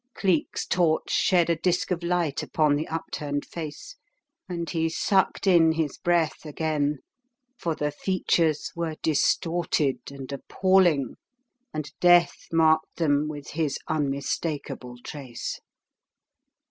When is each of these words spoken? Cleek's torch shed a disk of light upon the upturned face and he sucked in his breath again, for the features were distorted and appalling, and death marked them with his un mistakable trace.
Cleek's 0.15 0.65
torch 0.65 1.11
shed 1.11 1.47
a 1.51 1.55
disk 1.55 1.91
of 1.91 2.01
light 2.01 2.41
upon 2.41 2.75
the 2.75 2.87
upturned 2.87 3.45
face 3.45 3.97
and 4.49 4.67
he 4.67 4.89
sucked 4.89 5.45
in 5.45 5.73
his 5.73 5.99
breath 5.99 6.43
again, 6.43 6.97
for 7.55 7.75
the 7.75 7.91
features 7.91 8.71
were 8.75 8.95
distorted 9.03 9.99
and 10.09 10.31
appalling, 10.31 11.17
and 11.71 11.91
death 11.99 12.47
marked 12.51 12.95
them 12.95 13.27
with 13.27 13.49
his 13.49 13.77
un 13.87 14.09
mistakable 14.09 14.97
trace. 15.03 15.59